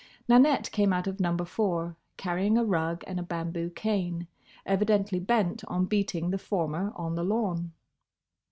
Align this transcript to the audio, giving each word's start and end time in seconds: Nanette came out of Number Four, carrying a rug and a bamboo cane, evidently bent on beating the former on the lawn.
Nanette 0.27 0.71
came 0.71 0.91
out 0.93 1.05
of 1.05 1.19
Number 1.19 1.45
Four, 1.45 1.95
carrying 2.17 2.57
a 2.57 2.63
rug 2.65 3.03
and 3.05 3.19
a 3.19 3.21
bamboo 3.21 3.69
cane, 3.69 4.25
evidently 4.65 5.19
bent 5.19 5.63
on 5.65 5.85
beating 5.85 6.31
the 6.31 6.39
former 6.39 6.91
on 6.95 7.13
the 7.13 7.23
lawn. 7.23 7.71